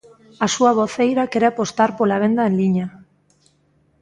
A 0.45 0.47
súa 0.55 0.71
voceira 0.81 1.29
quere 1.31 1.47
apostar 1.49 1.89
pola 1.97 2.21
venda 2.23 2.43
en 2.49 2.53
liña. 2.61 2.87